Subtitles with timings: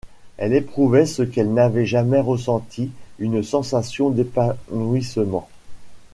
[0.37, 5.47] Elle éprouvait ce qu’elle n’avait jamais ressenti, une sensation d’épanouissement.